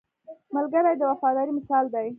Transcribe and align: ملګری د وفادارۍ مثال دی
ملګری 0.55 0.93
د 0.97 1.01
وفادارۍ 1.11 1.51
مثال 1.59 1.85
دی 1.93 2.07